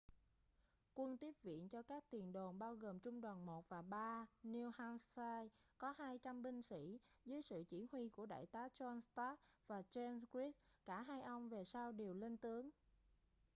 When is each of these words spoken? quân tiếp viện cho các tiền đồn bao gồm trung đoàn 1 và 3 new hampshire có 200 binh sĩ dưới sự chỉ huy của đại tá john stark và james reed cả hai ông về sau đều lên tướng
quân 0.93 1.17
tiếp 1.17 1.31
viện 1.43 1.69
cho 1.69 1.83
các 1.83 2.03
tiền 2.09 2.31
đồn 2.33 2.59
bao 2.59 2.75
gồm 2.75 2.99
trung 2.99 3.21
đoàn 3.21 3.45
1 3.45 3.69
và 3.69 3.81
3 3.81 4.25
new 4.43 4.71
hampshire 4.77 5.47
có 5.77 5.93
200 5.97 6.43
binh 6.43 6.61
sĩ 6.61 6.99
dưới 7.25 7.41
sự 7.41 7.63
chỉ 7.67 7.87
huy 7.91 8.09
của 8.09 8.25
đại 8.25 8.45
tá 8.45 8.67
john 8.77 8.99
stark 9.01 9.39
và 9.67 9.81
james 9.91 10.21
reed 10.33 10.53
cả 10.85 11.01
hai 11.01 11.21
ông 11.21 11.49
về 11.49 11.63
sau 11.65 11.91
đều 11.91 12.13
lên 12.13 12.37
tướng 12.37 12.69